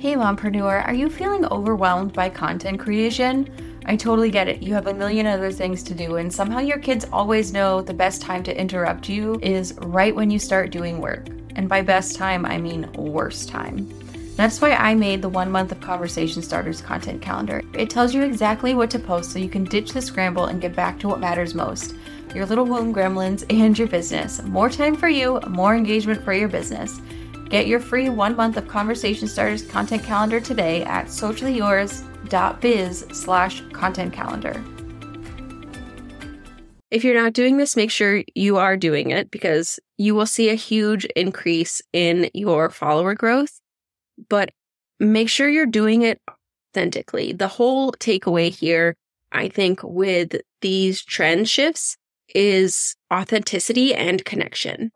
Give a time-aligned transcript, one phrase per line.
[0.00, 3.46] Hey, mompreneur, are you feeling overwhelmed by content creation?
[3.84, 4.62] I totally get it.
[4.62, 7.92] You have a million other things to do, and somehow your kids always know the
[7.92, 11.26] best time to interrupt you is right when you start doing work.
[11.54, 13.90] And by best time, I mean worst time.
[14.36, 17.60] That's why I made the one month of Conversation Starters content calendar.
[17.74, 20.74] It tells you exactly what to post so you can ditch the scramble and get
[20.74, 21.94] back to what matters most
[22.34, 24.40] your little womb gremlins and your business.
[24.44, 27.00] More time for you, more engagement for your business.
[27.50, 34.12] Get your free one month of Conversation Starters content calendar today at sociallyyours.biz slash content
[34.12, 34.64] calendar.
[36.92, 40.48] If you're not doing this, make sure you are doing it because you will see
[40.48, 43.60] a huge increase in your follower growth.
[44.28, 44.50] But
[45.00, 46.20] make sure you're doing it
[46.72, 47.32] authentically.
[47.32, 48.94] The whole takeaway here,
[49.32, 51.96] I think, with these trend shifts
[52.32, 54.92] is authenticity and connection.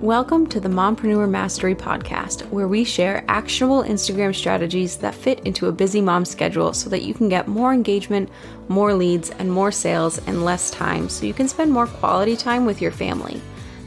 [0.00, 5.66] Welcome to the Mompreneur Mastery Podcast, where we share actionable Instagram strategies that fit into
[5.66, 8.30] a busy mom schedule so that you can get more engagement,
[8.68, 12.64] more leads, and more sales in less time so you can spend more quality time
[12.64, 13.42] with your family.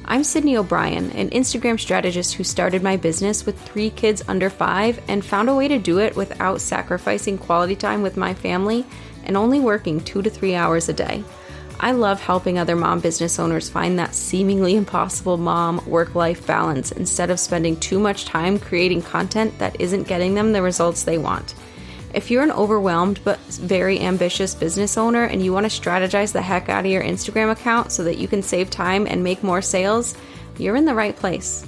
[0.06, 5.02] I'm Sydney O'Brien, an Instagram strategist who started my business with three kids under five
[5.08, 8.86] and found a way to do it without sacrificing quality time with my family
[9.24, 11.24] and only working two to three hours a day.
[11.84, 16.94] I love helping other mom business owners find that seemingly impossible mom work life balance
[16.94, 21.18] instead of spending too much time creating content that isn't getting them the results they
[21.18, 21.56] want.
[22.14, 26.42] If you're an overwhelmed but very ambitious business owner and you want to strategize the
[26.42, 29.62] heck out of your Instagram account so that you can save time and make more
[29.62, 30.16] sales,
[30.58, 31.68] you're in the right place.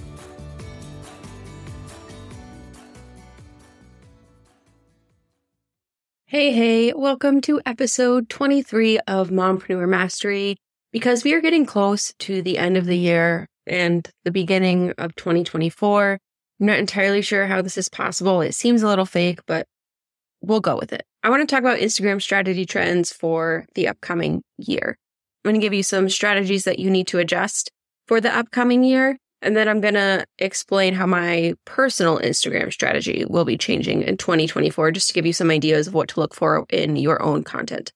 [6.36, 10.58] Hey, hey, welcome to episode 23 of Mompreneur Mastery.
[10.92, 15.16] Because we are getting close to the end of the year and the beginning of
[15.16, 16.20] 2024,
[16.60, 18.42] I'm not entirely sure how this is possible.
[18.42, 19.66] It seems a little fake, but
[20.42, 21.04] we'll go with it.
[21.24, 24.98] I want to talk about Instagram strategy trends for the upcoming year.
[25.46, 27.72] I'm going to give you some strategies that you need to adjust
[28.08, 29.18] for the upcoming year.
[29.46, 34.18] And then I'm going to explain how my personal Instagram strategy will be changing in
[34.18, 37.44] 2024, just to give you some ideas of what to look for in your own
[37.44, 37.94] content.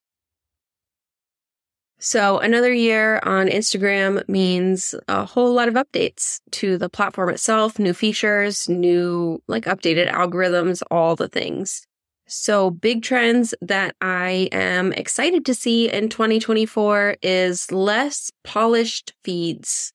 [1.98, 7.80] So, another year on Instagram means a whole lot of updates to the platform itself,
[7.80, 11.88] new features, new, like updated algorithms, all the things.
[12.28, 19.94] So, big trends that I am excited to see in 2024 is less polished feeds.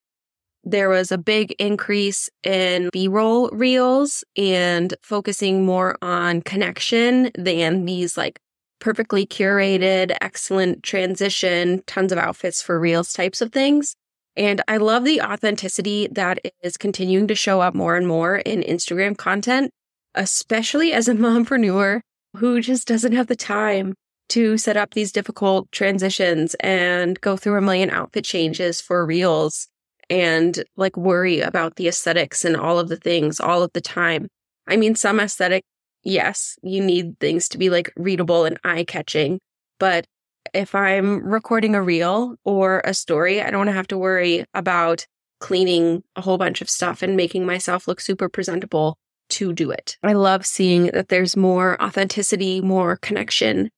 [0.67, 7.85] There was a big increase in B roll reels and focusing more on connection than
[7.85, 8.41] these like
[8.81, 13.95] perfectly curated, excellent transition, tons of outfits for reels types of things.
[14.37, 18.63] And I love the authenticity that is continuing to show up more and more in
[18.63, 19.71] Instagram content,
[20.15, 22.01] especially as a mompreneur
[22.39, 23.95] who just doesn't have the time
[24.31, 29.69] to set up these difficult transitions and go through a million outfit changes for reels
[30.11, 34.29] and like worry about the aesthetics and all of the things all of the time.
[34.67, 35.65] I mean, some aesthetic,
[36.03, 39.41] yes, you need things to be like readable and eye catching.
[39.79, 40.07] But
[40.53, 44.45] if I'm recording a reel or a story, I don't want to have to worry
[44.55, 45.07] about
[45.41, 48.97] cleaning a whole bunch of stuff and making myself look super presentable
[49.31, 49.97] to do it.
[50.03, 53.71] I love seeing that there's more authenticity, more connection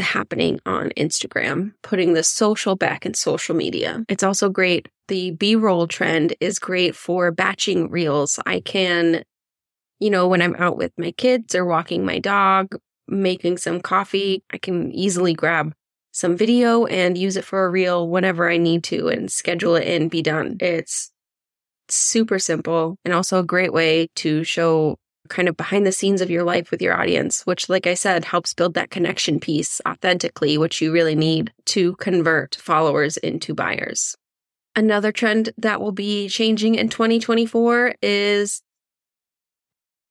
[0.00, 4.04] happening on Instagram, putting the social back in social media.
[4.08, 4.88] It's also great.
[5.08, 8.38] The B roll trend is great for batching reels.
[8.46, 9.24] I can,
[9.98, 12.76] you know, when I'm out with my kids or walking my dog,
[13.08, 15.72] making some coffee, I can easily grab
[16.12, 19.86] some video and use it for a reel whenever I need to and schedule it
[19.86, 20.56] and be done.
[20.60, 21.12] It's
[21.88, 24.96] super simple and also a great way to show
[25.30, 28.24] kind of behind the scenes of your life with your audience, which, like I said,
[28.26, 34.16] helps build that connection piece authentically, which you really need to convert followers into buyers.
[34.76, 38.62] Another trend that will be changing in 2024 is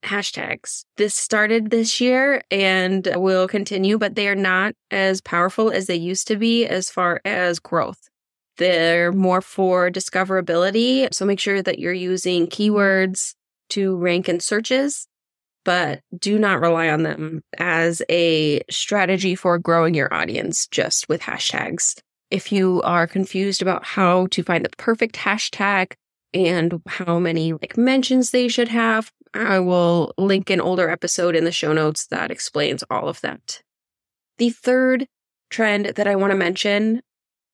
[0.04, 0.86] hashtags.
[0.98, 5.96] This started this year and will continue, but they are not as powerful as they
[5.96, 8.10] used to be as far as growth.
[8.58, 11.14] They're more for discoverability.
[11.14, 13.34] So make sure that you're using keywords
[13.70, 15.08] to rank in searches,
[15.66, 21.22] but do not rely on them as a strategy for growing your audience just with
[21.22, 22.00] hashtags.
[22.32, 25.94] If you are confused about how to find the perfect hashtag
[26.34, 31.44] and how many like mentions they should have, I will link an older episode in
[31.44, 33.62] the show notes that explains all of that.
[34.38, 35.08] The third
[35.50, 37.02] trend that I want to mention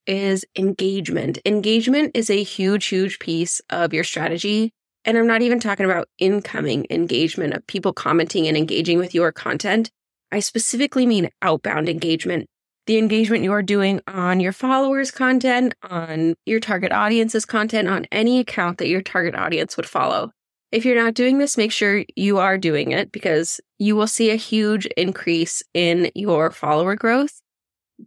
[0.06, 1.38] is engagement.
[1.44, 4.72] Engagement is a huge, huge piece of your strategy.
[5.06, 9.30] And I'm not even talking about incoming engagement of people commenting and engaging with your
[9.30, 9.90] content.
[10.32, 12.48] I specifically mean outbound engagement,
[12.86, 18.06] the engagement you are doing on your followers' content, on your target audience's content, on
[18.10, 20.32] any account that your target audience would follow.
[20.72, 24.30] If you're not doing this, make sure you are doing it because you will see
[24.30, 27.40] a huge increase in your follower growth.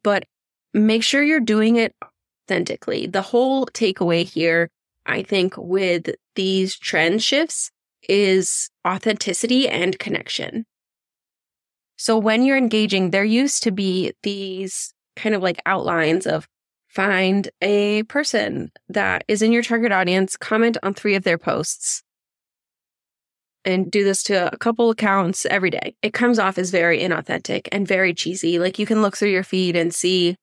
[0.03, 0.25] But
[0.73, 1.95] make sure you're doing it
[2.49, 3.07] authentically.
[3.07, 4.69] The whole takeaway here,
[5.05, 7.69] I think, with these trend shifts
[8.07, 10.65] is authenticity and connection.
[11.97, 16.47] So when you're engaging, there used to be these kind of like outlines of
[16.87, 22.03] find a person that is in your target audience, comment on three of their posts,
[23.65, 25.93] and do this to a couple accounts every day.
[26.01, 28.59] It comes off as very inauthentic and very cheesy.
[28.59, 30.37] Like you can look through your feed and see,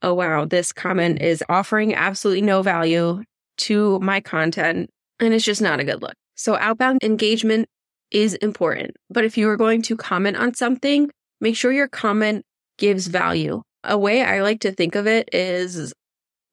[0.00, 3.24] oh, wow, this comment is offering absolutely no value
[3.58, 4.88] to my content.
[5.20, 6.14] And it's just not a good look.
[6.36, 7.68] So outbound engagement
[8.10, 8.92] is important.
[9.10, 11.10] But if you are going to comment on something,
[11.40, 12.44] make sure your comment
[12.78, 13.62] gives value.
[13.84, 15.92] A way I like to think of it is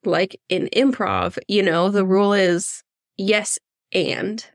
[0.04, 2.84] like in improv, you know, the rule is
[3.18, 3.58] yes
[3.92, 4.46] and.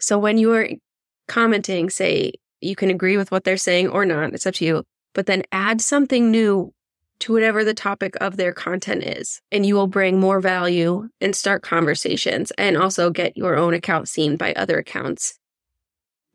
[0.00, 0.68] So when you are
[1.28, 4.84] commenting, say you can agree with what they're saying or not, it's up to you,
[5.14, 6.72] but then add something new
[7.22, 9.40] to whatever the topic of their content is.
[9.50, 14.08] And you will bring more value and start conversations and also get your own account
[14.08, 15.38] seen by other accounts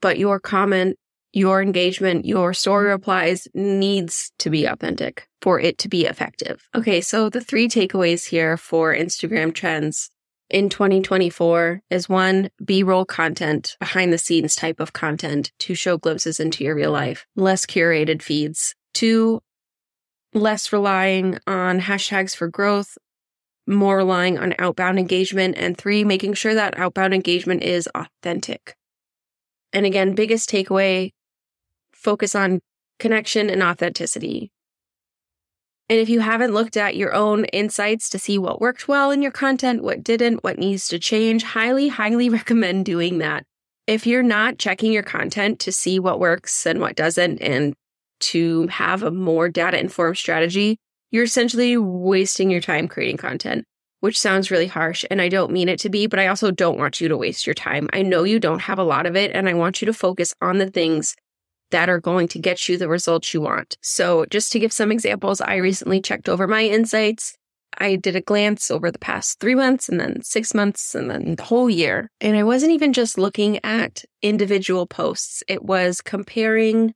[0.02, 0.98] but your comment,
[1.34, 6.68] your engagement, your story replies needs to be authentic for it to be effective.
[6.76, 10.10] Okay, so the three takeaways here for Instagram trends
[10.50, 15.98] in 2024 is one, B roll content, behind the scenes type of content to show
[15.98, 18.74] glimpses into your real life, less curated feeds.
[18.94, 19.42] Two,
[20.38, 22.98] less relying on hashtags for growth,
[23.66, 25.56] more relying on outbound engagement.
[25.58, 28.76] And three, making sure that outbound engagement is authentic.
[29.74, 31.12] And again, biggest takeaway
[31.92, 32.62] focus on
[33.00, 34.52] connection and authenticity.
[35.90, 39.22] And if you haven't looked at your own insights to see what worked well in
[39.22, 43.44] your content, what didn't, what needs to change, highly, highly recommend doing that.
[43.88, 47.74] If you're not checking your content to see what works and what doesn't, and
[48.20, 50.78] to have a more data informed strategy,
[51.12, 53.66] you're essentially wasting your time creating content
[54.00, 56.78] which sounds really harsh and I don't mean it to be, but I also don't
[56.78, 57.90] want you to waste your time.
[57.94, 60.34] I know you don't have a lot of it and I want you to focus
[60.42, 61.16] on the things
[61.72, 63.78] that are going to get you the results you want.
[63.82, 67.36] So, just to give some examples, I recently checked over my insights.
[67.80, 71.36] I did a glance over the past three months and then six months and then
[71.36, 72.10] the whole year.
[72.22, 76.94] And I wasn't even just looking at individual posts, it was comparing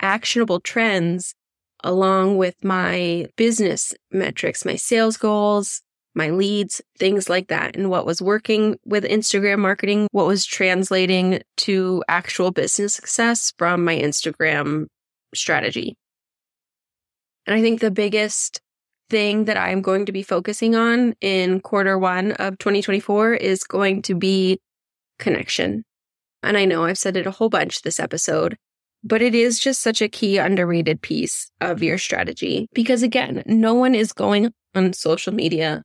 [0.00, 1.34] actionable trends
[1.82, 5.82] along with my business metrics, my sales goals,
[6.14, 11.40] my leads, things like that, and what was working with Instagram marketing, what was translating
[11.56, 14.86] to actual business success from my Instagram
[15.34, 15.96] strategy.
[17.46, 18.60] And I think the biggest
[19.08, 24.02] thing that I'm going to be focusing on in quarter one of 2024 is going
[24.02, 24.60] to be
[25.18, 25.84] connection.
[26.42, 28.56] And I know I've said it a whole bunch this episode,
[29.02, 33.74] but it is just such a key underrated piece of your strategy because again, no
[33.74, 35.82] one is going on social media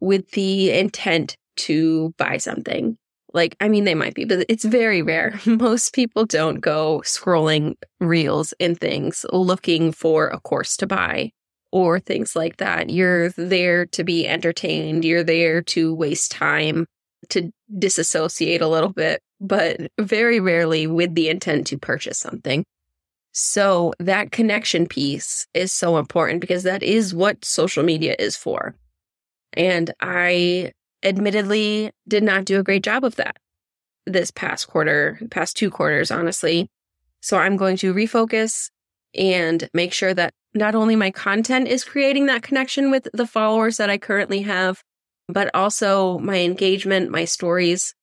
[0.00, 2.96] with the intent to buy something.
[3.32, 5.40] Like, I mean, they might be, but it's very rare.
[5.46, 11.32] Most people don't go scrolling reels and things looking for a course to buy
[11.72, 12.90] or things like that.
[12.90, 15.04] You're there to be entertained.
[15.04, 16.86] You're there to waste time,
[17.30, 22.64] to disassociate a little bit, but very rarely with the intent to purchase something.
[23.32, 28.74] So that connection piece is so important because that is what social media is for.
[29.52, 30.72] And I
[31.02, 33.36] admittedly did not do a great job of that
[34.06, 36.68] this past quarter, past two quarters, honestly.
[37.20, 38.70] So I'm going to refocus
[39.14, 43.76] and make sure that not only my content is creating that connection with the followers
[43.78, 44.82] that I currently have,
[45.28, 47.94] but also my engagement, my stories.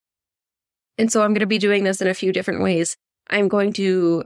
[1.01, 2.95] And so I'm going to be doing this in a few different ways.
[3.27, 4.23] I'm going to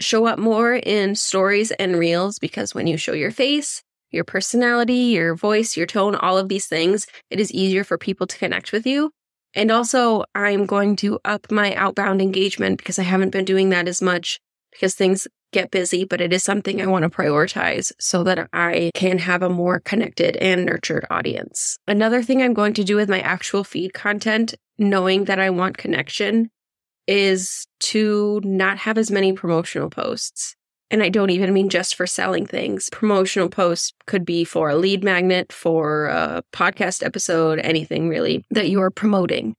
[0.00, 5.14] show up more in stories and reels because when you show your face, your personality,
[5.14, 8.72] your voice, your tone, all of these things, it is easier for people to connect
[8.72, 9.12] with you.
[9.54, 13.86] And also, I'm going to up my outbound engagement because I haven't been doing that
[13.86, 14.40] as much
[14.72, 18.90] because things get busy, but it is something I want to prioritize so that I
[18.94, 21.78] can have a more connected and nurtured audience.
[21.88, 25.78] Another thing I'm going to do with my actual feed content, knowing that I want
[25.78, 26.50] connection,
[27.06, 30.56] is to not have as many promotional posts.
[30.90, 32.88] And I don't even mean just for selling things.
[32.90, 38.68] Promotional posts could be for a lead magnet, for a podcast episode, anything really that
[38.68, 39.54] you are promoting.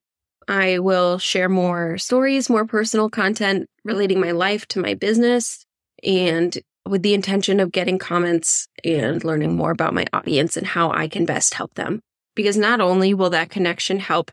[0.47, 5.64] I will share more stories, more personal content relating my life to my business,
[6.05, 10.91] and with the intention of getting comments and learning more about my audience and how
[10.91, 12.01] I can best help them.
[12.35, 14.29] Because not only will that connection help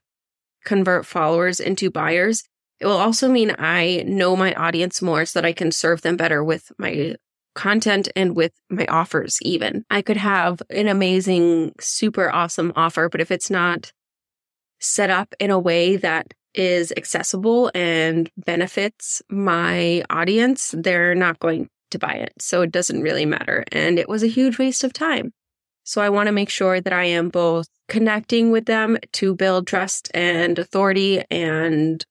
[0.64, 2.44] convert followers into buyers,
[2.80, 6.16] it will also mean I know my audience more so that I can serve them
[6.16, 7.14] better with my
[7.54, 9.84] content and with my offers, even.
[9.88, 13.92] I could have an amazing, super awesome offer, but if it's not
[14.80, 21.68] set up in a way that is accessible and benefits my audience, they're not going
[21.90, 22.32] to buy it.
[22.38, 23.64] So it doesn't really matter.
[23.72, 25.32] And it was a huge waste of time.
[25.84, 29.66] So I want to make sure that I am both connecting with them to build
[29.66, 32.04] trust and authority and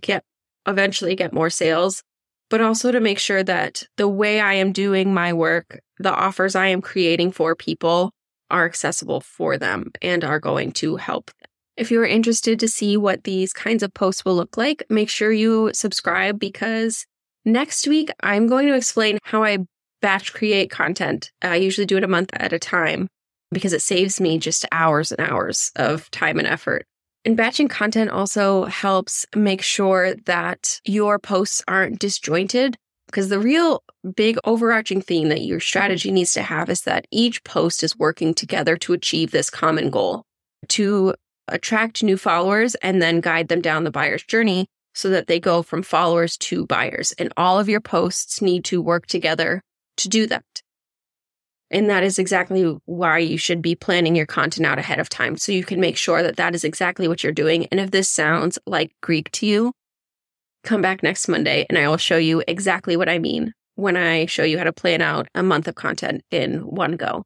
[0.00, 0.22] get
[0.66, 2.02] eventually get more sales,
[2.50, 6.54] but also to make sure that the way I am doing my work, the offers
[6.54, 8.12] I am creating for people
[8.50, 11.45] are accessible for them and are going to help them.
[11.76, 15.30] If you're interested to see what these kinds of posts will look like, make sure
[15.30, 17.06] you subscribe because
[17.44, 19.58] next week I'm going to explain how I
[20.00, 21.32] batch create content.
[21.42, 23.08] I usually do it a month at a time
[23.50, 26.86] because it saves me just hours and hours of time and effort.
[27.26, 33.82] And batching content also helps make sure that your posts aren't disjointed because the real
[34.14, 38.32] big overarching theme that your strategy needs to have is that each post is working
[38.32, 40.24] together to achieve this common goal
[40.68, 41.14] to
[41.48, 45.62] attract new followers and then guide them down the buyer's journey so that they go
[45.62, 47.12] from followers to buyers.
[47.18, 49.62] And all of your posts need to work together
[49.98, 50.44] to do that.
[51.70, 55.36] And that is exactly why you should be planning your content out ahead of time
[55.36, 57.66] so you can make sure that that is exactly what you're doing.
[57.66, 59.72] And if this sounds like Greek to you,
[60.62, 64.26] come back next Monday and I will show you exactly what I mean when I
[64.26, 67.24] show you how to plan out a month of content in one go.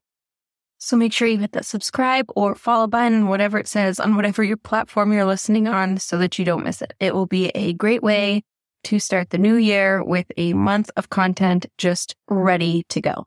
[0.82, 4.42] So make sure you hit that subscribe or follow button, whatever it says on whatever
[4.42, 6.94] your platform you're listening on so that you don't miss it.
[6.98, 8.42] It will be a great way
[8.84, 13.26] to start the new year with a month of content just ready to go.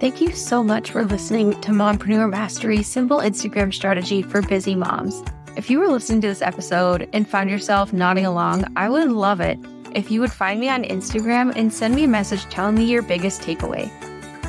[0.00, 5.22] Thank you so much for listening to Mompreneur Mastery Simple Instagram Strategy for Busy Moms.
[5.56, 9.40] If you were listening to this episode and found yourself nodding along, I would love
[9.40, 9.58] it
[9.94, 13.02] if you would find me on Instagram and send me a message telling me your
[13.02, 13.88] biggest takeaway.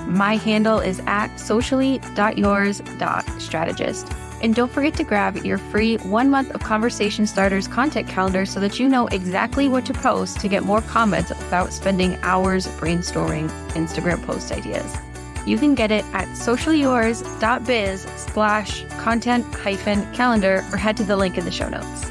[0.07, 4.11] My handle is at socially.yours.strategist.
[4.41, 8.59] And don't forget to grab your free one month of Conversation Starters content calendar so
[8.59, 13.49] that you know exactly what to post to get more comments without spending hours brainstorming
[13.73, 14.97] Instagram post ideas.
[15.45, 21.37] You can get it at socialyours.biz slash content hyphen calendar or head to the link
[21.37, 22.09] in the show notes.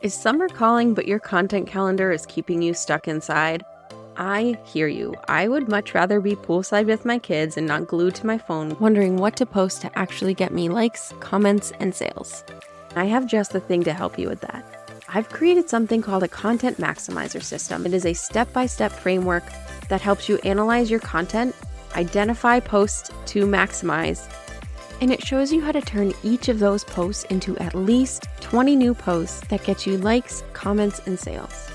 [0.00, 3.62] Is summer calling, but your content calendar is keeping you stuck inside?
[4.16, 5.14] I hear you.
[5.28, 8.76] I would much rather be poolside with my kids and not glued to my phone,
[8.78, 12.44] wondering what to post to actually get me likes, comments, and sales.
[12.94, 14.64] I have just the thing to help you with that.
[15.08, 17.86] I've created something called a content maximizer system.
[17.86, 19.44] It is a step by step framework
[19.88, 21.54] that helps you analyze your content,
[21.94, 24.30] identify posts to maximize,
[25.00, 28.76] and it shows you how to turn each of those posts into at least 20
[28.76, 31.70] new posts that get you likes, comments, and sales.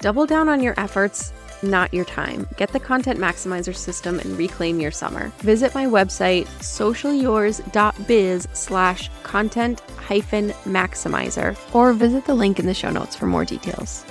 [0.00, 1.32] Double down on your efforts,
[1.62, 2.46] not your time.
[2.56, 5.32] Get the Content Maximizer system and reclaim your summer.
[5.38, 12.90] Visit my website, socialyours.biz slash content hyphen maximizer, or visit the link in the show
[12.90, 14.04] notes for more details.